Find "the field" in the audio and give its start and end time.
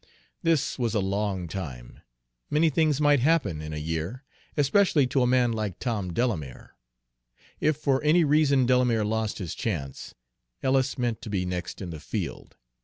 11.91-12.57